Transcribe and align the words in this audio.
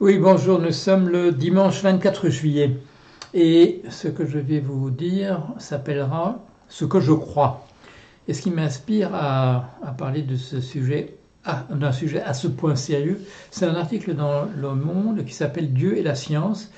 Oui, 0.00 0.16
bonjour, 0.16 0.58
nous 0.58 0.72
sommes 0.72 1.10
le 1.10 1.30
dimanche 1.30 1.82
24 1.82 2.30
juillet 2.30 2.78
et 3.34 3.82
ce 3.90 4.08
que 4.08 4.24
je 4.24 4.38
vais 4.38 4.58
vous 4.58 4.88
dire 4.88 5.42
s'appellera 5.58 6.42
Ce 6.70 6.86
que 6.86 7.00
je 7.00 7.12
crois. 7.12 7.66
Et 8.26 8.32
ce 8.32 8.40
qui 8.40 8.50
m'inspire 8.50 9.14
à, 9.14 9.74
parler 9.98 10.22
de 10.22 10.36
ce 10.36 10.62
sujet, 10.62 11.18
d'un 11.68 11.92
sujet 11.92 12.22
à 12.22 12.32
ce 12.32 12.48
point 12.48 12.76
sérieux, 12.76 13.20
c'est 13.50 13.66
un 13.66 13.74
article 13.74 14.14
dans 14.14 14.46
Le 14.56 14.74
Monde 14.74 15.26
qui 15.26 15.34
s'appelle 15.34 15.70
Dieu 15.74 15.98
et 15.98 16.02
la 16.02 16.14
science. 16.14 16.72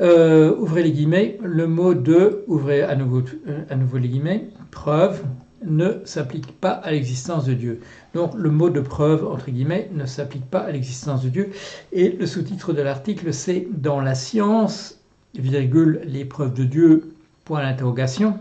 Euh, 0.00 0.52
ouvrez 0.58 0.82
les 0.82 0.90
guillemets, 0.90 1.38
le 1.44 1.68
mot 1.68 1.94
de, 1.94 2.42
ouvrez 2.48 2.82
euh, 2.82 2.88
à 2.90 3.76
nouveau 3.76 3.98
les 3.98 4.08
guillemets, 4.08 4.48
preuve, 4.72 5.22
ne 5.64 6.00
s'applique 6.04 6.58
pas 6.60 6.72
à 6.72 6.90
l'existence 6.90 7.44
de 7.44 7.54
Dieu. 7.54 7.80
Donc 8.14 8.32
le 8.34 8.50
mot 8.50 8.70
de 8.70 8.80
preuve, 8.80 9.26
entre 9.26 9.50
guillemets, 9.50 9.90
ne 9.92 10.06
s'applique 10.06 10.46
pas 10.46 10.60
à 10.60 10.70
l'existence 10.70 11.22
de 11.22 11.28
Dieu. 11.28 11.50
Et 11.92 12.10
le 12.10 12.26
sous-titre 12.26 12.72
de 12.72 12.82
l'article, 12.82 13.32
c'est 13.32 13.66
Dans 13.70 14.00
la 14.00 14.14
science, 14.14 14.98
virgule, 15.34 16.00
les 16.04 16.24
preuves 16.24 16.54
de 16.54 16.64
Dieu, 16.64 17.14
point 17.44 17.62
d'interrogation, 17.62 18.38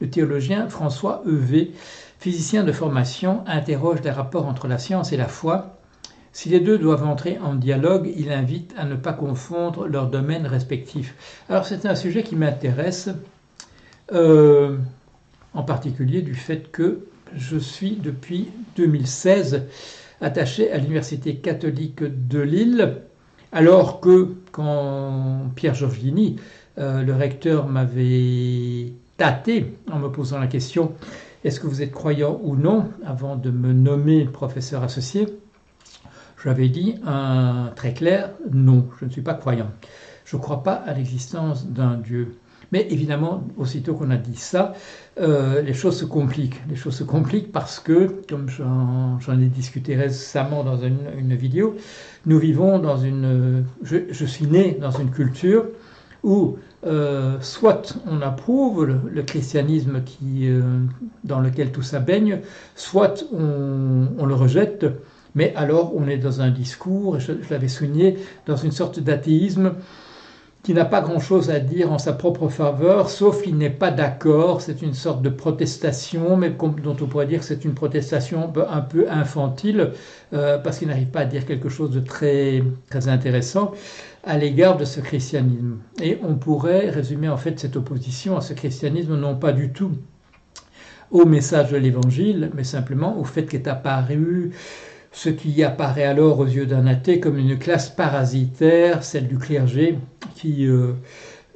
le 0.00 0.10
théologien 0.10 0.68
François 0.68 1.22
E.V., 1.26 1.72
physicien 2.18 2.64
de 2.64 2.72
formation, 2.72 3.42
interroge 3.46 4.02
les 4.02 4.10
rapports 4.10 4.46
entre 4.46 4.68
la 4.68 4.78
science 4.78 5.12
et 5.12 5.16
la 5.16 5.28
foi. 5.28 5.76
Si 6.32 6.48
les 6.48 6.60
deux 6.60 6.78
doivent 6.78 7.06
entrer 7.06 7.38
en 7.38 7.54
dialogue, 7.54 8.12
il 8.16 8.32
invite 8.32 8.74
à 8.76 8.84
ne 8.84 8.96
pas 8.96 9.12
confondre 9.12 9.86
leurs 9.86 10.08
domaines 10.08 10.46
respectifs. 10.46 11.14
Alors 11.48 11.64
c'est 11.64 11.86
un 11.86 11.94
sujet 11.94 12.22
qui 12.22 12.34
m'intéresse. 12.34 13.08
Euh, 14.12 14.76
en 15.54 15.62
particulier 15.62 16.22
du 16.22 16.34
fait 16.34 16.70
que 16.70 17.06
je 17.34 17.56
suis 17.56 17.96
depuis 17.96 18.48
2016 18.76 19.62
attaché 20.20 20.70
à 20.70 20.78
l'Université 20.78 21.36
catholique 21.36 22.02
de 22.02 22.40
Lille, 22.40 23.02
alors 23.52 24.00
que 24.00 24.34
quand 24.52 25.50
Pierre 25.54 25.74
Giorgini, 25.74 26.36
euh, 26.78 27.02
le 27.02 27.14
recteur, 27.14 27.68
m'avait 27.68 28.92
tâté 29.16 29.76
en 29.90 29.98
me 29.98 30.08
posant 30.08 30.38
la 30.38 30.46
question 30.46 30.92
est-ce 31.44 31.60
que 31.60 31.66
vous 31.66 31.82
êtes 31.82 31.92
croyant 31.92 32.40
ou 32.42 32.56
non 32.56 32.88
avant 33.04 33.36
de 33.36 33.50
me 33.50 33.74
nommer 33.74 34.24
professeur 34.24 34.82
associé 34.82 35.26
J'avais 36.42 36.70
dit 36.70 36.94
un 37.04 37.70
très 37.76 37.92
clair 37.92 38.30
non, 38.50 38.88
je 38.98 39.04
ne 39.04 39.10
suis 39.10 39.20
pas 39.20 39.34
croyant. 39.34 39.70
Je 40.24 40.36
ne 40.36 40.40
crois 40.40 40.62
pas 40.62 40.72
à 40.72 40.94
l'existence 40.94 41.66
d'un 41.66 41.98
Dieu. 41.98 42.38
Mais 42.74 42.88
évidemment, 42.90 43.44
aussitôt 43.56 43.94
qu'on 43.94 44.10
a 44.10 44.16
dit 44.16 44.34
ça, 44.34 44.74
euh, 45.20 45.62
les 45.62 45.74
choses 45.74 45.96
se 45.96 46.04
compliquent. 46.04 46.60
Les 46.68 46.74
choses 46.74 46.96
se 46.96 47.04
compliquent 47.04 47.52
parce 47.52 47.78
que, 47.78 48.10
comme 48.28 48.48
j'en 48.48 49.38
ai 49.38 49.46
discuté 49.46 49.94
récemment 49.94 50.64
dans 50.64 50.78
une, 50.78 51.36
vidéo, 51.36 51.76
nous 52.26 52.36
vivons 52.40 52.80
dans 52.80 52.96
une... 52.96 53.64
Je, 53.84 54.24
suis 54.24 54.46
né 54.46 54.76
dans 54.80 54.90
une 54.90 55.12
culture 55.12 55.66
où 56.24 56.56
euh, 56.84 57.36
soit 57.40 57.96
on 58.08 58.20
approuve 58.22 58.86
le, 58.86 59.22
christianisme 59.22 60.02
qui, 60.02 60.48
euh, 60.48 60.62
dans 61.22 61.38
lequel 61.38 61.70
tout 61.70 61.82
ça 61.82 62.00
baigne, 62.00 62.40
soit 62.74 63.24
on, 63.32 64.26
le 64.26 64.34
rejette, 64.34 64.84
mais 65.36 65.54
alors 65.54 65.94
on 65.94 66.08
est 66.08 66.18
dans 66.18 66.40
un 66.40 66.50
discours, 66.50 67.20
je, 67.20 67.34
je 67.40 67.50
l'avais 67.50 67.68
souligné, 67.68 68.18
dans 68.46 68.56
une 68.56 68.72
sorte 68.72 68.98
d'athéisme 68.98 69.74
qui 70.64 70.72
n'a 70.72 70.86
pas 70.86 71.02
grand-chose 71.02 71.50
à 71.50 71.60
dire 71.60 71.92
en 71.92 71.98
sa 71.98 72.14
propre 72.14 72.48
faveur, 72.48 73.10
sauf 73.10 73.42
qu'il 73.42 73.58
n'est 73.58 73.68
pas 73.68 73.90
d'accord. 73.90 74.62
C'est 74.62 74.80
une 74.80 74.94
sorte 74.94 75.20
de 75.20 75.28
protestation, 75.28 76.38
mais 76.38 76.50
dont 76.82 76.96
on 77.00 77.06
pourrait 77.06 77.26
dire 77.26 77.40
que 77.40 77.44
c'est 77.44 77.66
une 77.66 77.74
protestation 77.74 78.50
un 78.70 78.80
peu 78.80 79.06
infantile, 79.10 79.90
euh, 80.32 80.56
parce 80.58 80.78
qu'il 80.78 80.88
n'arrive 80.88 81.08
pas 81.08 81.20
à 81.20 81.24
dire 81.26 81.44
quelque 81.44 81.68
chose 81.68 81.90
de 81.90 82.00
très, 82.00 82.64
très 82.88 83.08
intéressant 83.08 83.72
à 84.24 84.38
l'égard 84.38 84.78
de 84.78 84.86
ce 84.86 85.00
christianisme. 85.00 85.76
Et 86.02 86.18
on 86.26 86.34
pourrait 86.34 86.88
résumer 86.88 87.28
en 87.28 87.36
fait 87.36 87.60
cette 87.60 87.76
opposition 87.76 88.38
à 88.38 88.40
ce 88.40 88.54
christianisme 88.54 89.16
non 89.16 89.36
pas 89.36 89.52
du 89.52 89.70
tout 89.70 89.92
au 91.10 91.26
message 91.26 91.72
de 91.72 91.76
l'Évangile, 91.76 92.50
mais 92.54 92.64
simplement 92.64 93.18
au 93.20 93.24
fait 93.24 93.44
qu'est 93.44 93.68
apparu 93.68 94.52
ce 95.14 95.28
qui 95.28 95.62
apparaît 95.62 96.04
alors 96.04 96.40
aux 96.40 96.46
yeux 96.46 96.66
d'un 96.66 96.86
athée 96.88 97.20
comme 97.20 97.38
une 97.38 97.56
classe 97.56 97.88
parasitaire, 97.88 99.04
celle 99.04 99.28
du 99.28 99.38
clergé, 99.38 99.96
qui 100.34 100.66
euh, 100.66 100.92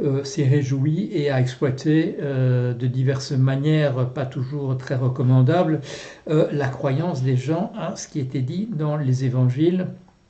euh, 0.03 0.25
s'est 0.25 0.47
réjoui 0.47 1.11
et 1.13 1.31
a 1.31 1.41
exploité 1.41 2.17
euh, 2.21 2.73
de 2.73 2.87
diverses 2.87 3.33
manières, 3.33 4.11
pas 4.11 4.27
toujours 4.27 4.77
très 4.77 4.95
recommandables, 4.95 5.81
la 6.27 6.69
croyance 6.69 7.23
des 7.23 7.37
gens 7.37 7.73
à 7.77 7.97
ce 7.97 8.09
qui 8.09 8.21
était 8.21 8.43
dit 8.43 8.69
dans 8.71 8.97
les 8.97 9.25
évangiles, 9.25 9.89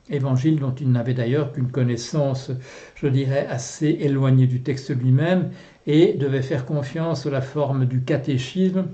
évangiles 0.09 0.59
dont 0.59 0.73
ils 0.73 0.91
n'avaient 0.91 1.13
d'ailleurs 1.13 1.51
qu'une 1.51 1.71
connaissance, 1.71 2.51
je 2.95 3.07
dirais, 3.07 3.45
assez 3.49 3.97
éloignée 4.01 4.47
du 4.47 4.61
texte 4.61 4.89
lui-même, 4.95 5.51
et 5.85 6.13
devaient 6.13 6.41
faire 6.41 6.65
confiance 6.65 7.25
à 7.25 7.29
la 7.29 7.41
forme 7.41 7.85
du 7.85 8.01
catéchisme 8.01 8.85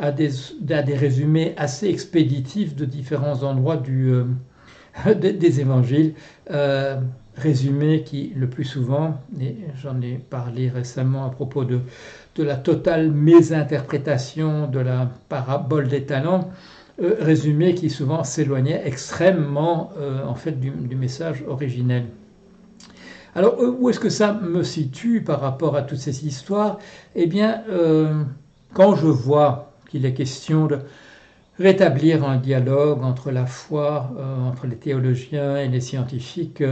à 0.00 0.10
des, 0.10 0.28
résumés 0.94 1.54
assez 1.56 1.88
expéditifs 1.88 2.74
de 2.74 2.84
différents 2.84 3.42
endroits 3.44 3.76
des, 5.16 5.60
évangiles, 5.60 6.14
résumés 7.36 8.02
qui, 8.02 8.32
le 8.36 8.48
plus 8.48 8.64
souvent, 8.64 9.20
et 9.40 9.56
j'en 9.80 10.00
ai 10.00 10.14
parlé 10.14 10.68
récemment 10.68 11.26
à 11.26 11.30
propos 11.30 11.64
de, 11.64 11.80
de 12.36 12.42
la 12.42 12.56
totale 12.56 13.10
mésinterprétation 13.10 14.66
de 14.68 14.78
la 14.78 15.10
parabole 15.28 15.88
des 15.88 16.04
talents, 16.04 16.50
euh, 17.02 17.16
résumés 17.20 17.74
qui 17.74 17.90
souvent 17.90 18.22
s'éloignaient 18.24 18.82
extrêmement 18.84 19.90
en 20.26 20.34
fait 20.34 20.60
du, 20.60 20.70
message 20.70 21.44
originel. 21.48 22.06
Alors 23.34 23.56
où 23.58 23.90
est-ce 23.90 23.98
que 23.98 24.10
ça 24.10 24.32
me 24.32 24.62
situe 24.62 25.20
par 25.20 25.40
rapport 25.40 25.74
à 25.74 25.82
toutes 25.82 25.98
ces 25.98 26.24
histoires? 26.24 26.78
Eh 27.16 27.26
bien, 27.26 27.64
quand 28.72 28.94
je 28.94 29.08
vois 29.08 29.74
il 29.94 30.04
est 30.04 30.12
question 30.12 30.66
de 30.66 30.80
rétablir 31.58 32.24
un 32.24 32.36
dialogue 32.36 33.04
entre 33.04 33.30
la 33.30 33.46
foi, 33.46 34.10
euh, 34.18 34.48
entre 34.48 34.66
les 34.66 34.76
théologiens 34.76 35.56
et 35.56 35.68
les 35.68 35.80
scientifiques. 35.80 36.64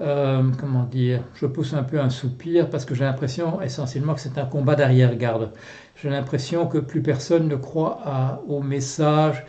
Euh, 0.00 0.42
euh, 0.42 0.42
comment 0.58 0.84
dire 0.84 1.22
Je 1.34 1.46
pousse 1.46 1.74
un 1.74 1.84
peu 1.84 2.00
un 2.00 2.10
soupir 2.10 2.68
parce 2.70 2.84
que 2.84 2.94
j'ai 2.94 3.04
l'impression 3.04 3.60
essentiellement 3.60 4.14
que 4.14 4.20
c'est 4.20 4.38
un 4.38 4.46
combat 4.46 4.74
d'arrière-garde. 4.74 5.52
J'ai 5.96 6.10
l'impression 6.10 6.66
que 6.66 6.78
plus 6.78 7.02
personne 7.02 7.48
ne 7.48 7.56
croit 7.56 8.42
au 8.48 8.60
message 8.60 9.44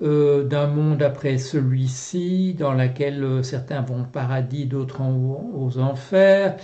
d'un 0.00 0.66
monde 0.66 1.02
après 1.02 1.38
celui-ci, 1.38 2.54
dans 2.58 2.74
lequel 2.74 3.42
certains 3.42 3.80
vont 3.80 4.02
au 4.02 4.04
paradis, 4.04 4.66
d'autres 4.66 5.00
aux 5.00 5.78
enfers, 5.78 6.56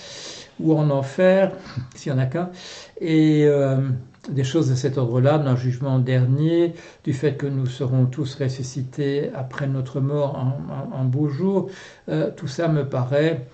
ou 0.61 0.77
en 0.77 0.91
enfer, 0.91 1.53
s'il 1.95 2.13
n'y 2.13 2.19
en 2.19 2.23
a 2.23 2.27
qu'un. 2.27 2.51
Et 3.01 3.49
des 4.31 4.45
choses 4.45 4.71
de 4.71 4.75
cet 4.75 4.99
ordre-là, 4.99 5.39
d'un 5.39 5.57
jugement 5.57 5.99
dernier, 5.99 6.75
du 7.05 7.13
fait 7.13 7.35
que 7.35 7.47
nous 7.47 7.67
serons 7.67 8.07
tous 8.07 8.37
ressuscités 8.37 9.31
après 9.35 9.67
notre 9.67 10.01
mort 10.01 10.39
en, 10.93 11.05
beau 11.05 11.29
jour, 11.29 11.69
euh, 12.09 12.31
tout 12.35 12.47
ça 12.47 12.69
me 12.69 12.89
paraît 12.89 13.47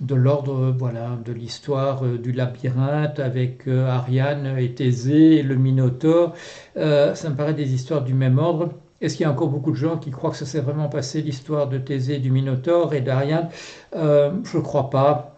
de 0.00 0.14
l'ordre 0.14 0.74
voilà, 0.76 1.10
de 1.24 1.32
l'histoire 1.32 2.04
euh, 2.04 2.18
du 2.18 2.32
labyrinthe 2.32 3.20
avec 3.20 3.68
euh, 3.68 3.86
Ariane 3.86 4.56
et 4.58 4.74
Thésée 4.74 5.36
et 5.36 5.42
le 5.42 5.56
Minotaure. 5.56 6.34
ça 6.74 7.30
me 7.30 7.36
paraît 7.36 7.54
des 7.54 7.74
histoires 7.74 8.02
du 8.02 8.14
même 8.14 8.38
ordre. 8.38 8.70
Est-ce 9.00 9.16
qu'il 9.16 9.24
y 9.24 9.26
a 9.26 9.30
encore 9.30 9.48
beaucoup 9.48 9.72
de 9.72 9.76
gens 9.76 9.98
qui 9.98 10.10
croient 10.10 10.30
que 10.30 10.36
ça 10.36 10.46
s'est 10.46 10.60
vraiment 10.60 10.88
passé 10.88 11.20
l'histoire 11.20 11.68
de 11.68 11.76
Thésée, 11.78 12.18
du 12.18 12.30
Minotaure 12.30 12.94
et 12.94 13.02
d'Ariane? 13.02 13.50
Je 13.92 14.56
ne 14.56 14.62
crois 14.62 14.88
pas. 14.88 15.34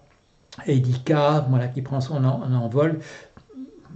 Et 0.66 0.82
voilà, 1.48 1.68
qui 1.68 1.82
prend 1.82 2.00
son 2.00 2.24
envol 2.24 3.00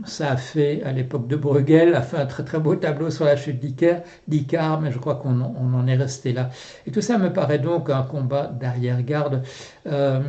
ça 0.04 0.32
a 0.32 0.36
fait, 0.36 0.82
à 0.82 0.92
l'époque 0.92 1.26
de 1.28 1.36
Bruegel, 1.36 1.94
a 1.94 2.02
fait 2.02 2.16
un 2.16 2.26
très 2.26 2.44
très 2.44 2.58
beau 2.58 2.76
tableau 2.76 3.10
sur 3.10 3.24
la 3.24 3.36
chute 3.36 3.60
d'Icare, 3.60 4.80
mais 4.80 4.92
je 4.92 4.98
crois 4.98 5.16
qu'on 5.16 5.40
en 5.40 5.86
est 5.86 5.96
resté 5.96 6.32
là. 6.32 6.50
Et 6.86 6.90
tout 6.90 7.00
ça 7.00 7.18
me 7.18 7.32
paraît 7.32 7.58
donc 7.58 7.90
un 7.90 8.02
combat 8.02 8.46
d'arrière-garde. 8.46 9.42
Euh, 9.86 10.20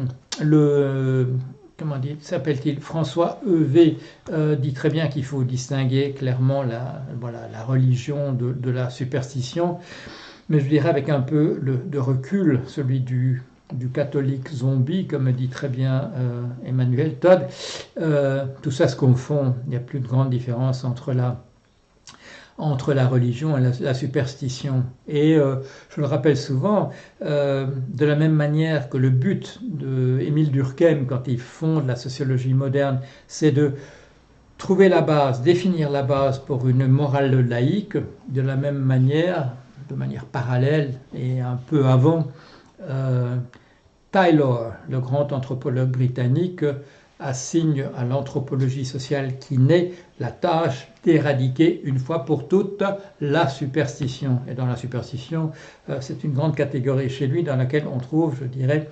le 0.41 1.33
comment 1.77 1.99
s'appelle-t-il 2.19 2.79
François 2.79 3.39
E.V. 3.47 3.97
Euh, 4.29 4.55
dit 4.55 4.73
très 4.73 4.89
bien 4.89 5.07
qu'il 5.07 5.25
faut 5.25 5.43
distinguer 5.43 6.11
clairement 6.11 6.61
la, 6.61 7.01
voilà, 7.19 7.47
la 7.51 7.63
religion 7.63 8.33
de, 8.33 8.69
la 8.69 8.91
superstition, 8.91 9.79
mais 10.49 10.59
je 10.59 10.67
dirais 10.67 10.89
avec 10.89 11.09
un 11.09 11.21
peu 11.21 11.59
de 11.63 11.97
recul, 11.97 12.61
celui 12.67 12.99
du, 12.99 13.41
du 13.73 13.89
catholique 13.89 14.49
zombie, 14.49 15.07
comme 15.07 15.31
dit 15.31 15.47
très 15.47 15.69
bien 15.69 16.11
euh, 16.15 16.43
Emmanuel 16.65 17.15
Todd, 17.15 17.47
euh, 17.99 18.45
tout 18.61 18.71
ça 18.71 18.87
se 18.87 18.95
confond. 18.95 19.55
Il 19.65 19.71
n'y 19.71 19.75
a 19.75 19.79
plus 19.79 19.99
de 19.99 20.07
grande 20.07 20.29
différence 20.29 20.83
entre 20.83 21.13
la, 21.13 21.43
entre 22.57 22.93
la 22.93 23.07
religion 23.07 23.57
et 23.57 23.61
la, 23.79 23.93
superstition. 23.93 24.83
Et 25.07 25.35
euh, 25.35 25.57
je 25.95 26.01
le 26.01 26.07
rappelle 26.07 26.37
souvent, 26.37 26.91
de 27.21 28.05
la 28.05 28.15
même 28.15 28.33
manière 28.33 28.89
que 28.89 28.97
le 28.97 29.09
but 29.09 29.59
de 29.63 30.19
Émile 30.21 30.51
Durkheim, 30.51 31.05
quand 31.07 31.27
il 31.27 31.39
fonde 31.39 31.87
la 31.87 31.95
sociologie 31.95 32.53
moderne, 32.53 32.99
c'est 33.27 33.51
de 33.51 33.73
trouver 34.57 34.89
la 34.89 35.01
base, 35.01 35.41
définir 35.41 35.89
la 35.89 36.03
base 36.03 36.39
pour 36.39 36.67
une 36.67 36.87
morale 36.87 37.47
laïque, 37.47 37.97
de 38.29 38.41
la 38.41 38.55
même 38.55 38.77
manière, 38.77 39.53
de 39.89 39.95
manière 39.95 40.25
parallèle 40.25 40.93
et 41.15 41.41
un 41.41 41.57
peu 41.67 41.87
avant, 41.87 42.27
Taylor, 44.11 44.73
le 44.89 44.99
grand 44.99 45.31
anthropologue 45.31 45.89
britannique, 45.89 46.65
assigne 47.21 47.85
à 47.95 48.03
l'anthropologie 48.03 48.83
sociale 48.83 49.37
qui 49.37 49.57
naît 49.57 49.91
la 50.19 50.31
tâche 50.31 50.87
d'éradiquer 51.03 51.81
une 51.83 51.99
fois 51.99 52.25
pour 52.25 52.47
toutes 52.47 52.83
la 53.21 53.47
superstition. 53.47 54.39
Et 54.49 54.53
dans 54.53 54.65
la 54.65 54.75
superstition, 54.75 55.51
euh, 55.89 55.97
c'est 56.01 56.23
une 56.23 56.33
grande 56.33 56.55
catégorie 56.55 57.09
chez 57.09 57.27
lui 57.27 57.43
dans 57.43 57.55
laquelle 57.55 57.85
on 57.87 57.99
trouve, 57.99 58.35
je 58.39 58.45
dirais, 58.45 58.89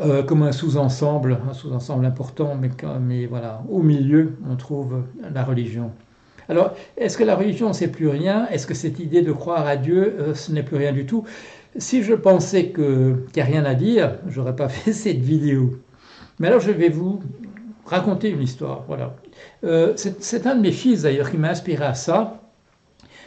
euh, 0.00 0.22
comme 0.22 0.42
un 0.42 0.52
sous-ensemble, 0.52 1.38
un 1.50 1.52
sous-ensemble 1.52 2.06
important, 2.06 2.56
mais, 3.00 3.26
voilà, 3.26 3.62
au 3.68 3.82
milieu, 3.82 4.36
on 4.48 4.56
trouve 4.56 5.02
la 5.34 5.44
religion. 5.44 5.90
Alors, 6.48 6.74
est-ce 6.96 7.18
que 7.18 7.24
la 7.24 7.36
religion, 7.36 7.72
c'est 7.72 7.88
plus 7.88 8.08
rien? 8.08 8.48
Est-ce 8.48 8.66
que 8.66 8.74
cette 8.74 8.98
idée 8.98 9.22
de 9.22 9.32
croire 9.32 9.66
à 9.66 9.76
Dieu, 9.76 10.16
euh, 10.18 10.34
ce 10.34 10.52
n'est 10.52 10.62
plus 10.62 10.76
rien 10.76 10.92
du 10.92 11.06
tout? 11.06 11.24
Si 11.76 12.02
je 12.02 12.14
pensais 12.14 12.70
qu'il 12.70 13.16
n'y 13.34 13.42
a 13.42 13.44
rien 13.44 13.64
à 13.64 13.74
dire, 13.74 14.18
j'aurais 14.26 14.56
pas 14.56 14.68
fait 14.70 14.92
cette 14.92 15.20
vidéo. 15.20 15.78
Mais 16.38 16.48
alors, 16.48 16.60
je 16.60 16.70
vais 16.70 16.88
vous 16.88 17.20
raconter 17.86 18.30
une 18.30 18.42
histoire. 18.42 18.84
Voilà. 18.86 19.14
Euh, 19.64 19.94
c'est 19.96 20.46
un 20.46 20.54
de 20.54 20.60
mes 20.60 20.72
fils, 20.72 21.02
d'ailleurs, 21.02 21.30
qui 21.30 21.36
m'a 21.38 21.50
inspiré 21.50 21.84
à 21.84 21.94
ça. 21.94 22.40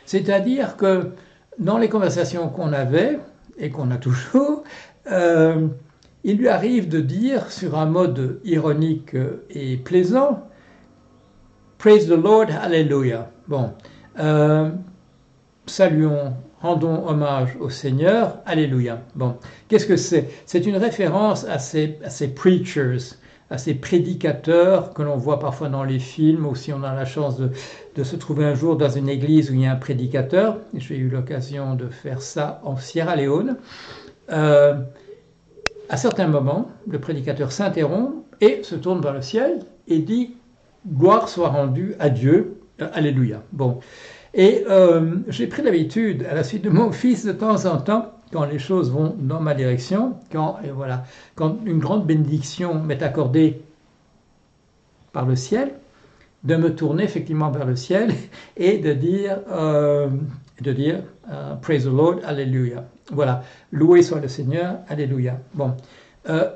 C'est-à-dire 0.05 0.77
que 0.77 1.11
dans 1.57 1.77
les 1.77 1.89
conversations 1.89 2.49
qu'on 2.49 2.73
avait, 2.73 3.19
et 3.57 3.69
qu'on 3.69 3.91
a 3.91 3.97
toujours, 3.97 4.63
euh, 5.11 5.67
il 6.23 6.37
lui 6.37 6.49
arrive 6.49 6.89
de 6.89 6.99
dire, 6.99 7.51
sur 7.51 7.77
un 7.77 7.85
mode 7.85 8.41
ironique 8.43 9.15
et 9.49 9.77
plaisant, 9.77 10.47
Praise 11.77 12.07
the 12.07 12.17
Lord, 12.17 12.47
Hallelujah. 12.49 13.29
Bon, 13.47 13.71
euh, 14.17 14.71
saluons, 15.67 16.33
rendons 16.65 17.07
hommage 17.07 17.55
au 17.59 17.69
Seigneur, 17.69 18.39
Alléluia. 18.45 19.01
Bon, 19.13 19.35
qu'est-ce 19.67 19.85
que 19.85 19.97
c'est? 19.97 20.29
C'est 20.47 20.65
une 20.65 20.77
référence 20.77 21.45
à 21.45 21.59
ces, 21.59 21.99
à 22.03 22.09
ces 22.09 22.27
preachers, 22.29 23.15
à 23.51 23.59
ces 23.59 23.75
prédicateurs 23.75 24.91
que 24.95 25.03
l'on 25.03 25.15
voit 25.15 25.39
parfois 25.39 25.69
dans 25.69 25.83
les 25.83 25.99
films, 25.99 26.47
ou 26.47 26.55
si 26.55 26.73
on 26.73 26.81
a 26.81 26.95
la 26.95 27.05
chance 27.05 27.37
de, 27.37 27.51
de, 27.95 28.03
se 28.03 28.15
trouver 28.15 28.45
un 28.45 28.55
jour 28.55 28.77
dans 28.77 28.89
une 28.89 29.09
église 29.09 29.51
où 29.51 29.53
il 29.53 29.61
y 29.61 29.65
a 29.67 29.73
un 29.73 29.75
prédicateur. 29.75 30.57
J'ai 30.73 30.97
eu 30.97 31.07
l'occasion 31.07 31.75
de 31.75 31.87
faire 31.87 32.23
ça 32.23 32.59
en 32.63 32.77
Sierra 32.77 33.15
Leone. 33.15 33.57
Euh, 34.31 34.73
à 35.89 35.97
certains 35.97 36.27
moments, 36.27 36.71
le 36.87 36.99
prédicateur 36.99 37.51
s'interrompt 37.51 38.25
et 38.41 38.63
se 38.63 38.73
tourne 38.73 39.01
vers 39.01 39.13
le 39.13 39.21
ciel 39.21 39.59
et 39.87 39.99
dit 39.99 40.33
Gloire 40.87 41.29
soit 41.29 41.49
rendue 41.49 41.93
à 41.99 42.09
Dieu. 42.09 42.59
Alléluia. 42.93 43.43
Bon. 43.53 43.79
Et 44.35 44.65
euh, 44.69 45.15
j'ai 45.29 45.47
pris 45.47 45.63
l'habitude, 45.63 46.25
à 46.29 46.35
la 46.35 46.43
suite 46.43 46.61
de 46.61 46.69
mon 46.69 46.91
fils, 46.91 47.25
de 47.25 47.31
temps 47.31 47.65
en 47.65 47.77
temps, 47.77 48.11
quand 48.31 48.45
les 48.45 48.59
choses 48.59 48.91
vont 48.91 49.15
dans 49.17 49.39
ma 49.39 49.53
direction, 49.55 50.15
quand, 50.31 50.57
et 50.63 50.71
voilà, 50.71 51.05
quand 51.35 51.57
une 51.65 51.79
grande 51.79 52.05
bénédiction 52.05 52.75
m'est 52.75 53.01
accordée 53.01 53.61
par 55.13 55.25
le 55.25 55.37
ciel, 55.37 55.71
de 56.43 56.57
me 56.57 56.75
tourner 56.75 57.05
effectivement 57.05 57.49
vers 57.49 57.65
le 57.65 57.77
ciel 57.77 58.13
et 58.57 58.77
de 58.77 58.91
dire, 58.91 59.39
euh, 59.49 60.09
de 60.61 60.73
dire 60.73 61.01
euh, 61.31 61.55
Praise 61.55 61.85
the 61.85 61.87
Lord, 61.87 62.17
Alléluia. 62.25 62.83
Voilà, 63.11 63.41
loué 63.71 64.01
soit 64.01 64.19
le 64.19 64.27
Seigneur, 64.27 64.79
Alléluia. 64.89 65.39
Bon, 65.53 65.73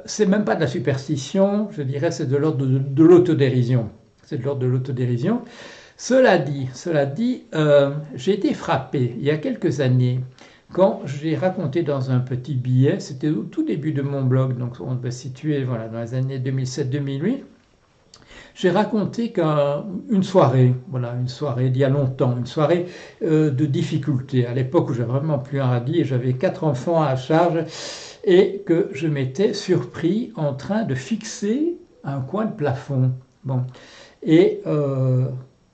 c'est 0.06 0.26
même 0.26 0.46
pas 0.46 0.56
de 0.56 0.62
la 0.62 0.68
superstition, 0.68 1.70
je 1.72 1.84
dirais, 1.84 2.10
c'est 2.10 2.26
de 2.26 2.36
l'ordre 2.36 2.66
de, 2.66 2.80
de 2.80 3.04
l'autodérision 3.04 3.92
c'est 4.30 4.38
de 4.38 4.44
l'ordre 4.44 4.62
de 4.62 4.68
l'autodérision. 4.68 5.42
Cela 5.98 6.38
dit, 6.38 6.70
cela 6.74 7.08
dit, 7.08 7.46
euh, 7.56 7.96
j'ai 8.14 8.34
été 8.34 8.54
frappé 8.54 9.16
il 9.18 9.24
y 9.26 9.32
a 9.32 9.38
quelques 9.38 9.82
années 9.82 10.20
quand 10.72 11.02
j'ai 11.06 11.36
raconté 11.36 11.82
dans 11.82 12.12
un 12.12 12.20
petit 12.20 12.54
billet, 12.54 13.00
c'était 13.00 13.30
au 13.30 13.42
tout 13.42 13.64
début 13.64 13.92
de 13.92 14.04
mon 14.04 14.22
blog, 14.22 14.56
donc 14.56 14.76
on 14.82 14.94
va 14.94 15.10
situer 15.10 15.64
voilà, 15.64 15.88
dans 15.88 16.00
les 16.00 16.14
années 16.14 16.38
2007-2008, 16.38 17.40
j'ai 18.54 18.70
raconté 18.70 19.32
qu'une 19.32 20.22
soirée, 20.22 20.76
voilà, 20.90 21.16
une 21.20 21.28
soirée 21.28 21.72
d'il 21.72 21.82
y 21.82 21.86
a 21.86 21.90
longtemps, 21.90 22.38
une 22.38 22.46
soirée 22.46 22.86
euh, 23.24 23.50
de 23.50 23.66
difficulté, 23.66 24.46
à 24.46 24.54
l'époque 24.54 24.92
où 24.92 24.94
j'avais 24.94 25.10
vraiment 25.12 25.40
plus 25.40 25.60
un 25.60 25.66
radis 25.66 26.02
et 26.02 26.06
j'avais 26.06 26.34
quatre 26.34 26.66
enfants 26.66 27.02
à 27.02 27.16
charge, 27.16 27.64
et 28.26 28.62
que 28.68 28.90
je 28.94 29.08
m'étais 29.08 29.54
surpris 29.54 30.32
en 30.36 30.54
train 30.54 30.84
de 30.84 30.94
fixer 30.94 31.78
un 32.04 32.20
coin 32.20 32.46
de 32.46 32.52
plafond. 32.52 33.14
Bon. 33.44 33.64
Et 34.24 34.62
euh, 34.68 35.26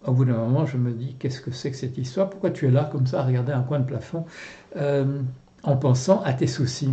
au 0.06 0.12
bout 0.12 0.26
d'un 0.26 0.38
moment, 0.38 0.66
je 0.66 0.78
me 0.78 0.92
dis, 0.92 1.16
qu'est-ce 1.18 1.42
que 1.42 1.52
c'est 1.52 1.72
que 1.72 1.78
cette 1.78 1.98
histoire? 1.98 2.30
Pourquoi 2.30 2.52
tu 2.52 2.68
es 2.68 2.72
là 2.72 2.88
comme 2.92 3.08
ça 3.08 3.22
à 3.22 3.24
regarder 3.24 3.52
un 3.52 3.62
coin 3.62 3.80
de 3.80 3.86
plafond 3.86 4.26
euh, 4.78 5.22
en 5.64 5.78
pensant 5.78 6.22
à 6.24 6.34
tes 6.34 6.48
soucis? 6.48 6.92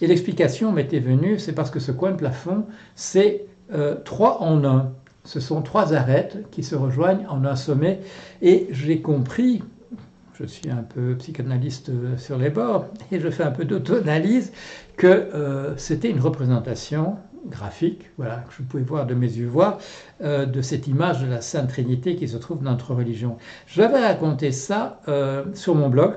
Et 0.00 0.06
l'explication 0.06 0.72
m'était 0.72 1.00
venue, 1.00 1.38
c'est 1.38 1.52
parce 1.52 1.70
que 1.70 1.80
ce 1.80 1.92
coin 1.92 2.10
de 2.10 2.16
plafond, 2.16 2.64
c'est 2.94 3.46
euh, 3.72 3.96
trois 4.04 4.42
en 4.42 4.64
un. 4.64 4.92
Ce 5.24 5.38
sont 5.38 5.62
trois 5.62 5.94
arêtes 5.94 6.44
qui 6.50 6.64
se 6.64 6.74
rejoignent 6.74 7.26
en 7.28 7.44
un 7.44 7.56
sommet. 7.56 8.00
Et 8.42 8.66
j'ai 8.70 9.00
compris, 9.00 9.62
je 10.34 10.44
suis 10.44 10.68
un 10.68 10.82
peu 10.82 11.14
psychanalyste 11.16 11.92
sur 12.18 12.36
les 12.36 12.50
bords, 12.50 12.86
et 13.12 13.20
je 13.20 13.30
fais 13.30 13.44
un 13.44 13.52
peu 13.52 13.64
d'auto-analyse, 13.64 14.52
que 14.96 15.28
c'était 15.76 16.10
une 16.10 16.18
représentation 16.18 17.18
graphique, 17.46 18.10
voilà, 18.16 18.44
que 18.48 18.54
je 18.58 18.62
pouvais 18.62 18.82
voir 18.82 19.06
de 19.06 19.14
mes 19.14 19.26
yeux 19.26 19.48
voir, 19.48 19.78
euh, 20.22 20.46
de 20.46 20.62
cette 20.62 20.86
image 20.86 21.22
de 21.22 21.26
la 21.26 21.40
Sainte 21.40 21.68
Trinité 21.68 22.16
qui 22.16 22.28
se 22.28 22.36
trouve 22.36 22.62
dans 22.62 22.70
notre 22.70 22.94
religion. 22.94 23.36
J'avais 23.66 24.00
raconté 24.00 24.52
ça 24.52 25.00
euh, 25.08 25.44
sur 25.54 25.74
mon 25.74 25.88
blog, 25.88 26.14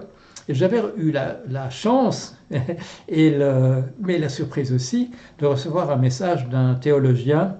et 0.48 0.54
j'avais 0.54 0.82
eu 0.98 1.12
la, 1.12 1.70
chance, 1.70 2.38
et 3.08 3.32
le, 3.32 3.84
mais 4.00 4.18
la 4.18 4.30
surprise 4.30 4.72
aussi, 4.72 5.12
de 5.40 5.46
recevoir 5.46 5.90
un 5.90 5.98
message 5.98 6.48
d'un 6.50 6.76
théologien 6.76 7.58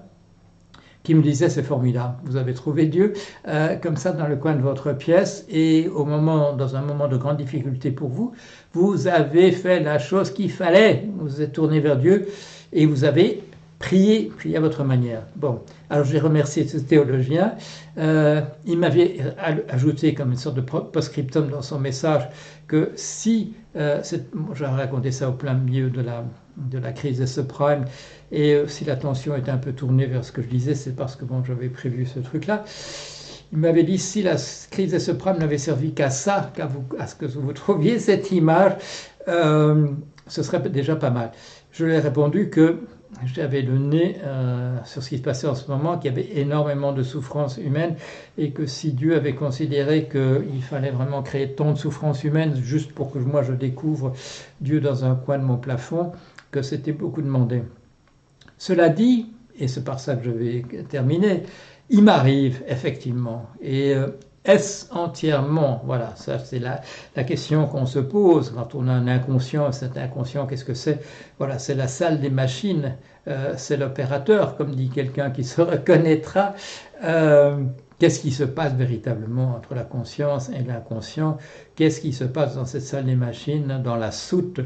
qui 1.02 1.14
me 1.14 1.22
disait 1.22 1.48
c'est 1.48 1.62
formidable, 1.62 2.16
vous 2.24 2.36
avez 2.36 2.52
trouvé 2.52 2.86
Dieu 2.86 3.12
euh, 3.46 3.76
comme 3.76 3.96
ça 3.96 4.10
dans 4.10 4.26
le 4.26 4.34
coin 4.34 4.56
de 4.56 4.60
votre 4.60 4.92
pièce 4.92 5.46
et 5.48 5.88
au 5.88 6.04
moment, 6.04 6.52
dans 6.52 6.74
un 6.74 6.82
moment 6.82 7.06
de 7.06 7.16
grande 7.16 7.36
difficulté 7.36 7.92
pour 7.92 8.08
vous, 8.08 8.32
vous 8.72 9.06
avez 9.06 9.52
fait 9.52 9.78
la 9.78 10.00
chose 10.00 10.32
qu'il 10.32 10.50
fallait, 10.50 11.08
vous 11.16 11.28
vous 11.28 11.42
êtes 11.42 11.52
tourné 11.52 11.78
vers 11.78 11.96
Dieu 11.96 12.26
et 12.72 12.86
vous 12.86 13.04
avez 13.04 13.44
Priez, 13.78 14.32
priez 14.36 14.56
à 14.56 14.60
votre 14.60 14.84
manière. 14.84 15.22
Bon, 15.36 15.60
alors 15.90 16.06
j'ai 16.06 16.18
remercié 16.18 16.66
ce 16.66 16.78
théologien. 16.78 17.54
Euh, 17.98 18.40
il 18.64 18.78
m'avait 18.78 19.18
ajouté 19.68 20.14
comme 20.14 20.32
une 20.32 20.38
sorte 20.38 20.56
de 20.56 20.62
post-scriptum 20.62 21.50
dans 21.50 21.60
son 21.60 21.78
message 21.78 22.26
que 22.68 22.92
si, 22.96 23.52
euh, 23.76 24.02
raconté 24.60 25.12
ça 25.12 25.28
au 25.28 25.34
plein 25.34 25.54
milieu 25.54 25.90
de 25.90 26.00
la, 26.00 26.24
de 26.56 26.78
la 26.78 26.92
crise 26.92 27.18
des 27.18 27.26
subprimes, 27.26 27.84
et 28.32 28.54
euh, 28.54 28.66
si 28.66 28.84
l'attention 28.84 29.36
était 29.36 29.50
un 29.50 29.58
peu 29.58 29.72
tournée 29.72 30.06
vers 30.06 30.24
ce 30.24 30.32
que 30.32 30.42
je 30.42 30.48
disais, 30.48 30.74
c'est 30.74 30.96
parce 30.96 31.14
que 31.14 31.24
bon, 31.24 31.44
j'avais 31.44 31.68
prévu 31.68 32.06
ce 32.06 32.18
truc-là. 32.18 32.64
Il 33.52 33.58
m'avait 33.58 33.84
dit 33.84 33.98
si 33.98 34.22
la 34.22 34.36
crise 34.70 34.90
des 34.90 34.98
subprimes 34.98 35.36
n'avait 35.38 35.58
servi 35.58 35.92
qu'à 35.92 36.10
ça, 36.10 36.50
qu'à 36.54 36.68
à 36.98 37.06
ce 37.06 37.14
que 37.14 37.26
vous 37.26 37.52
trouviez 37.52 37.98
cette 37.98 38.32
image, 38.32 38.72
euh, 39.28 39.88
ce 40.26 40.42
serait 40.42 40.60
déjà 40.68 40.96
pas 40.96 41.10
mal. 41.10 41.30
Je 41.70 41.84
lui 41.84 41.92
ai 41.92 41.98
répondu 41.98 42.50
que 42.50 42.80
j'avais 43.24 43.62
le 43.62 43.78
nez 43.78 44.18
euh, 44.24 44.76
sur 44.84 45.02
ce 45.02 45.08
qui 45.08 45.18
se 45.18 45.22
passait 45.22 45.46
en 45.46 45.54
ce 45.54 45.70
moment, 45.70 45.98
qu'il 45.98 46.10
y 46.10 46.14
avait 46.14 46.38
énormément 46.38 46.92
de 46.92 47.02
souffrances 47.02 47.56
humaines 47.56 47.96
et 48.36 48.50
que 48.50 48.66
si 48.66 48.92
Dieu 48.92 49.16
avait 49.16 49.34
considéré 49.34 50.08
qu'il 50.08 50.62
fallait 50.62 50.90
vraiment 50.90 51.22
créer 51.22 51.52
tant 51.52 51.72
de 51.72 51.78
souffrances 51.78 52.24
humaines 52.24 52.56
juste 52.56 52.92
pour 52.92 53.12
que 53.12 53.18
moi 53.18 53.42
je 53.42 53.52
découvre 53.52 54.12
Dieu 54.60 54.80
dans 54.80 55.04
un 55.04 55.14
coin 55.14 55.38
de 55.38 55.44
mon 55.44 55.56
plafond, 55.56 56.12
que 56.50 56.62
c'était 56.62 56.92
beaucoup 56.92 57.22
demandé. 57.22 57.62
Cela 58.58 58.88
dit, 58.88 59.26
et 59.58 59.68
c'est 59.68 59.84
par 59.84 60.00
ça 60.00 60.16
que 60.16 60.24
je 60.24 60.30
vais 60.30 60.64
terminer, 60.88 61.42
il 61.90 62.02
m'arrive 62.02 62.62
effectivement, 62.66 63.46
et 63.60 63.94
euh, 63.94 64.08
est-ce 64.46 64.92
entièrement 64.94 65.82
Voilà, 65.84 66.12
ça 66.14 66.38
c'est 66.38 66.60
la, 66.60 66.80
la, 67.16 67.24
question 67.24 67.66
qu'on 67.66 67.84
se 67.84 67.98
pose 67.98 68.52
quand 68.54 68.74
on 68.74 68.86
a 68.86 68.92
un 68.92 69.08
inconscient. 69.08 69.72
Cet 69.72 69.98
inconscient, 69.98 70.46
qu'est-ce 70.46 70.64
que 70.64 70.74
c'est? 70.74 71.00
Voilà, 71.38 71.58
c'est 71.58 71.74
la 71.74 71.88
salle 71.88 72.20
des 72.20 72.30
machines, 72.30 72.94
euh, 73.26 73.54
c'est 73.56 73.76
l'opérateur, 73.76 74.56
comme 74.56 74.74
dit 74.74 74.88
quelqu'un 74.88 75.30
qui 75.30 75.42
se 75.42 75.60
reconnaîtra. 75.72 76.54
Euh, 77.02 77.64
qu'est-ce 77.98 78.20
qui 78.20 78.30
se 78.30 78.44
passe 78.44 78.72
véritablement 78.74 79.56
entre 79.56 79.74
la 79.74 79.82
conscience 79.82 80.48
et 80.50 80.62
l'inconscient? 80.62 81.38
Qu'est-ce 81.74 82.00
qui 82.00 82.12
se 82.12 82.24
passe 82.24 82.54
dans 82.54 82.66
cette 82.66 82.82
salle 82.82 83.06
des 83.06 83.16
machines, 83.16 83.80
dans 83.82 83.96
la 83.96 84.12
soute, 84.12 84.60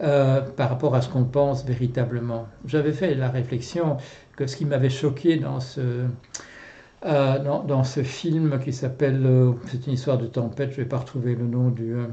euh, 0.00 0.42
par 0.42 0.68
rapport 0.68 0.94
à 0.94 1.02
ce 1.02 1.08
qu'on 1.08 1.24
pense 1.24 1.64
véritablement? 1.64 2.46
J'avais 2.66 2.92
fait 2.92 3.16
la 3.16 3.30
réflexion 3.30 3.96
que 4.36 4.46
ce 4.46 4.56
qui 4.56 4.64
m'avait 4.64 4.90
choqué 4.90 5.36
dans 5.38 5.58
ce 5.58 6.06
euh, 7.04 7.38
dans, 7.38 7.84
ce 7.84 8.02
film 8.02 8.58
qui 8.60 8.72
s'appelle, 8.72 9.26
euh, 9.26 9.52
c'est 9.66 9.86
une 9.86 9.92
histoire 9.92 10.16
de 10.16 10.26
tempête, 10.26 10.70
je 10.70 10.80
ne 10.80 10.84
vais 10.84 10.88
pas 10.88 10.98
retrouver 10.98 11.34
le 11.34 11.46
nom 11.46 11.68
du... 11.68 11.94
Euh, 11.94 12.06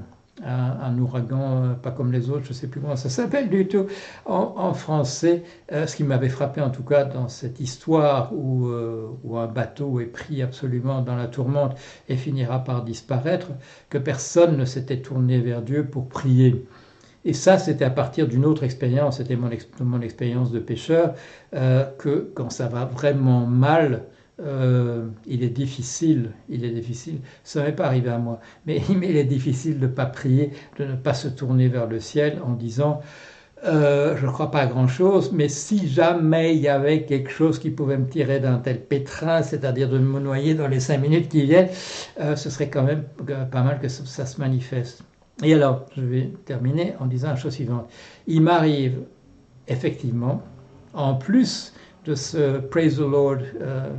un, 0.43 0.97
ouragan 0.97 1.75
pas 1.83 1.91
comme 1.91 2.11
les 2.11 2.31
autres, 2.31 2.45
je 2.45 2.49
ne 2.49 2.53
sais 2.53 2.67
plus 2.67 2.81
comment 2.81 2.95
ça 2.95 3.09
s'appelle 3.09 3.47
du 3.47 3.67
tout 3.67 3.85
en, 4.25 4.73
français. 4.73 5.43
ce 5.69 5.95
qui 5.95 6.03
m'avait 6.03 6.29
frappé 6.29 6.61
en 6.61 6.71
tout 6.71 6.81
cas 6.81 7.03
dans 7.03 7.27
cette 7.27 7.59
histoire 7.59 8.33
où, 8.33 8.69
un 8.71 9.47
bateau 9.47 9.99
est 9.99 10.05
pris 10.05 10.41
absolument 10.41 11.01
dans 11.01 11.15
la 11.15 11.27
tourmente 11.27 11.77
et 12.09 12.15
finira 12.15 12.63
par 12.63 12.83
disparaître, 12.83 13.49
que 13.89 13.99
personne 13.99 14.57
ne 14.57 14.65
s'était 14.65 15.01
tourné 15.01 15.39
vers 15.41 15.61
Dieu 15.61 15.85
pour 15.85 16.07
prier. 16.07 16.65
Et 17.23 17.33
ça, 17.33 17.59
c'était 17.59 17.85
à 17.85 17.91
partir 17.91 18.27
d'une 18.27 18.45
autre 18.45 18.63
expérience, 18.63 19.17
c'était 19.17 19.35
mon, 19.35 20.01
expérience 20.01 20.51
de 20.51 20.59
pêcheur, 20.59 21.13
que 21.51 22.31
quand 22.33 22.49
ça 22.49 22.67
va 22.67 22.85
vraiment 22.85 23.45
mal, 23.45 24.05
euh, 24.39 25.07
il 25.27 25.43
est 25.43 25.49
difficile, 25.49 26.31
il 26.49 26.65
est 26.65 26.71
difficile, 26.71 27.19
ça 27.43 27.63
m'est 27.63 27.73
pas 27.73 27.85
arrivé 27.85 28.09
à 28.09 28.17
moi, 28.17 28.39
mais, 28.65 28.81
il 28.89 29.17
est 29.17 29.23
difficile 29.23 29.79
de 29.79 29.87
ne 29.87 29.91
pas 29.91 30.05
prier, 30.05 30.51
de 30.79 30.85
ne 30.85 30.95
pas 30.95 31.13
se 31.13 31.27
tourner 31.27 31.67
vers 31.67 31.87
le 31.87 31.99
ciel 31.99 32.39
en 32.45 32.53
disant 32.53 33.01
euh, 33.63 34.17
je 34.17 34.25
ne 34.25 34.31
crois 34.31 34.49
pas 34.49 34.61
à 34.61 34.65
grand-chose, 34.65 35.31
mais 35.31 35.47
si 35.47 35.87
jamais 35.87 36.55
il 36.55 36.61
y 36.61 36.67
avait 36.67 37.03
quelque 37.03 37.29
chose 37.29 37.59
qui 37.59 37.69
pouvait 37.69 37.97
me 37.97 38.07
tirer 38.07 38.39
d'un 38.39 38.57
tel 38.57 38.81
pétrin, 38.81 39.43
c'est-à-dire 39.43 39.87
de 39.87 39.99
me 39.99 40.19
noyer 40.19 40.55
dans 40.55 40.67
les 40.67 40.79
cinq 40.79 40.97
minutes 40.97 41.29
qui 41.29 41.43
viennent, 41.43 41.69
ce 42.17 42.49
serait 42.49 42.71
quand 42.71 42.81
même 42.81 43.03
pas 43.51 43.61
mal 43.61 43.79
que 43.79 43.87
ça 43.87 44.25
se 44.25 44.39
manifeste. 44.39 45.03
Et 45.43 45.53
alors, 45.53 45.85
je 45.95 46.01
vais 46.01 46.31
terminer 46.45 46.93
en 46.99 47.05
disant 47.07 47.29
la 47.29 47.35
chose 47.35 47.53
suivante. 47.53 47.89
Il 48.27 48.41
m'arrive 48.41 49.03
effectivement, 49.67 50.41
en 50.93 51.15
plus 51.15 51.73
de 52.05 52.15
ce 52.15 52.59
Praise 52.59 52.97
the 52.97 52.99
Lord, 52.99 53.39
euh, 53.61 53.89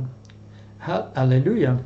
Hallelujah, 0.85 1.77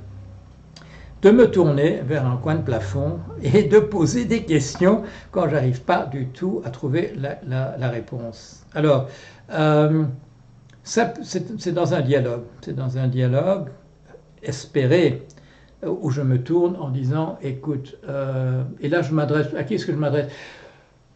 de 1.22 1.32
me 1.32 1.50
tourner 1.50 2.02
vers 2.06 2.26
un 2.26 2.38
coin 2.38 2.56
de 2.56 2.62
plafond 2.62 3.20
et 3.42 3.64
de 3.64 3.80
poser 3.80 4.26
des 4.26 4.44
questions 4.44 5.04
quand 5.32 5.50
j'arrive 5.50 5.82
pas 5.82 6.06
du 6.06 6.28
tout 6.28 6.62
à 6.66 6.70
trouver 6.70 7.14
la, 7.18 7.90
réponse. 7.90 8.66
Alors, 8.74 9.08
euh, 9.52 10.04
c'est 10.84 11.74
dans 11.74 11.94
un 11.94 12.02
dialogue, 12.02 12.44
c'est 12.62 12.76
dans 12.76 12.98
un 12.98 13.08
dialogue 13.08 13.70
espéré 14.44 15.28
où 15.86 16.10
je 16.10 16.22
me 16.22 16.42
tourne 16.42 16.76
en 16.78 16.90
disant 16.90 17.38
écoute, 17.42 17.98
euh, 18.08 18.64
et 18.80 18.90
là 18.90 19.02
je 19.02 19.14
m'adresse, 19.14 19.48
à 19.56 19.64
qui 19.64 19.76
est-ce 19.76 19.86
que 19.86 19.92
je 19.92 19.98
m'adresse? 19.98 20.32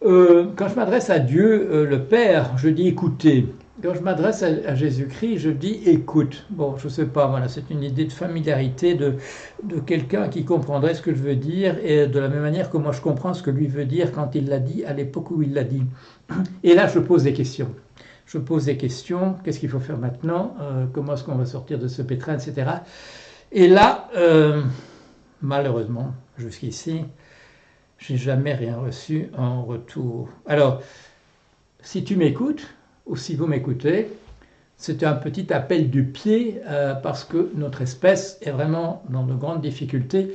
Euh, 0.04 0.48
Quand 0.56 0.68
je 0.68 0.76
m'adresse 0.76 1.10
à 1.10 1.20
Dieu, 1.20 1.70
euh, 1.72 1.86
le 1.86 2.04
Père, 2.04 2.58
je 2.58 2.70
dis 2.70 2.88
écoutez. 2.88 3.48
Quand 3.82 3.96
je 3.96 4.02
m'adresse 4.02 4.44
à, 4.44 4.76
Jésus-Christ, 4.76 5.38
je 5.40 5.50
dis 5.50 5.82
écoute. 5.86 6.46
Bon, 6.52 6.78
je 6.78 6.86
ne 6.86 6.90
sais 6.92 7.06
pas, 7.06 7.28
voilà, 7.28 7.48
c'est 7.48 7.70
une 7.70 7.84
idée 7.84 8.06
de 8.06 8.12
familiarité 8.12 8.94
de, 8.94 9.16
de 9.64 9.80
quelqu'un 9.80 10.28
qui 10.30 10.46
comprendrait 10.46 10.94
ce 10.94 11.02
que 11.02 11.14
je 11.14 11.22
veux 11.22 11.36
dire 11.36 11.78
et 11.84 12.08
de 12.08 12.20
la 12.20 12.28
même 12.28 12.42
manière 12.42 12.70
que 12.70 12.78
moi 12.78 12.92
je 12.92 13.02
comprends 13.02 13.34
ce 13.34 13.42
que 13.42 13.50
lui 13.50 13.68
veut 13.68 13.86
dire 13.86 14.12
quand 14.12 14.36
il 14.36 14.50
l'a 14.50 14.60
dit 14.60 14.86
à 14.86 14.94
l'époque 14.94 15.32
où 15.32 15.42
il 15.42 15.54
l'a 15.54 15.64
dit. 15.64 15.84
Et 16.64 16.76
là, 16.76 16.88
je 16.88 17.00
pose 17.00 17.24
des 17.24 17.34
questions. 17.34 17.74
Je 18.28 18.38
pose 18.38 18.66
des 18.66 18.78
questions. 18.78 19.36
Qu'est-ce 19.44 19.60
qu'il 19.60 19.70
faut 19.70 19.80
faire 19.80 19.98
maintenant? 19.98 20.56
Comment 20.94 21.16
est-ce 21.16 21.24
qu'on 21.24 21.36
va 21.36 21.46
sortir 21.46 21.80
de 21.80 21.88
ce 21.88 22.02
pétrin, 22.02 22.36
etc. 22.36 22.72
Et 23.52 23.68
là, 23.68 24.10
euh, 24.16 24.64
malheureusement, 25.42 26.14
jusqu'ici, 26.38 27.04
j'ai 27.98 28.16
jamais 28.16 28.54
rien 28.54 28.78
reçu 28.78 29.28
en 29.38 29.64
retour. 29.64 30.30
Alors, 30.46 30.82
si 31.82 32.04
tu 32.06 32.16
m'écoutes, 32.16 32.74
ou 33.06 33.16
si 33.16 33.36
vous 33.36 33.48
m'écoutez, 33.48 34.08
c'est 34.78 35.04
un 35.04 35.14
petit 35.14 35.54
appel 35.54 35.90
du 35.90 36.06
pied 36.06 36.60
euh, 36.68 36.96
parce 36.96 37.24
que 37.24 37.52
notre 37.56 37.82
espèce 37.82 38.40
est 38.42 38.52
vraiment 38.52 39.04
dans 39.10 39.24
de 39.24 39.36
grandes 39.36 39.62
difficultés. 39.62 40.34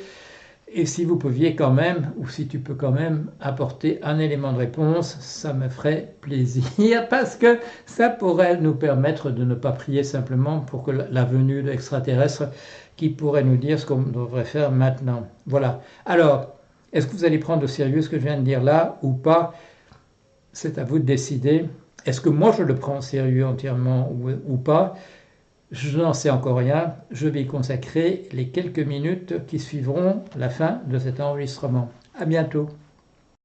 Et 0.68 0.84
si 0.84 1.04
vous 1.04 1.16
pouviez 1.16 1.54
quand 1.54 1.72
même, 1.72 2.12
ou 2.16 2.28
si 2.28 2.48
tu 2.48 2.58
peux 2.58 2.74
quand 2.74 2.90
même 2.90 3.30
apporter 3.40 4.00
un 4.02 4.18
élément 4.18 4.52
de 4.52 4.58
réponse, 4.58 5.16
ça 5.20 5.52
me 5.52 5.68
ferait 5.68 6.14
plaisir 6.20 7.08
parce 7.10 7.36
que 7.36 7.58
ça 7.86 8.08
pourrait 8.08 8.58
nous 8.58 8.74
permettre 8.74 9.30
de 9.30 9.44
ne 9.44 9.54
pas 9.54 9.72
prier 9.72 10.02
simplement 10.02 10.60
pour 10.60 10.82
que 10.82 10.90
la 10.90 11.24
venue 11.24 11.62
de 11.62 11.70
l'extraterrestre 11.70 12.50
qui 12.96 13.10
pourrait 13.10 13.44
nous 13.44 13.56
dire 13.56 13.78
ce 13.78 13.86
qu'on 13.86 14.02
devrait 14.02 14.44
faire 14.44 14.72
maintenant. 14.72 15.26
Voilà. 15.46 15.80
Alors, 16.04 16.56
est-ce 16.92 17.06
que 17.06 17.12
vous 17.12 17.24
allez 17.24 17.38
prendre 17.38 17.64
au 17.64 17.68
sérieux 17.68 18.02
ce 18.02 18.08
que 18.08 18.18
je 18.18 18.24
viens 18.24 18.38
de 18.38 18.44
dire 18.44 18.62
là 18.62 18.98
ou 19.02 19.12
pas? 19.12 19.54
C'est 20.52 20.78
à 20.78 20.84
vous 20.84 20.98
de 20.98 21.04
décider. 21.04 21.66
Est-ce 22.06 22.20
que 22.20 22.28
moi 22.28 22.54
je 22.56 22.62
le 22.62 22.76
prends 22.76 22.98
au 22.98 23.02
sérieux 23.02 23.44
entièrement 23.44 24.12
ou, 24.48 24.56
pas? 24.56 24.94
Je 25.72 25.98
n'en 25.98 26.12
sais 26.12 26.30
encore 26.30 26.56
rien. 26.56 26.94
Je 27.10 27.26
vais 27.26 27.42
y 27.42 27.46
consacrer 27.46 28.28
les 28.32 28.48
quelques 28.48 28.78
minutes 28.78 29.44
qui 29.46 29.58
suivront 29.58 30.24
la 30.36 30.48
fin 30.48 30.80
de 30.86 30.98
cet 30.98 31.20
enregistrement. 31.20 31.90
À 32.18 32.24
bientôt. 32.24 32.68